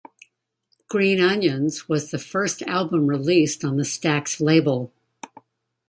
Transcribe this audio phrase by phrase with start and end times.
[0.89, 4.91] "Green Onions" was the first album released on the Stax label.